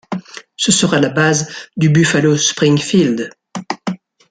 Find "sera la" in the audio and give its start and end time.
0.71-1.09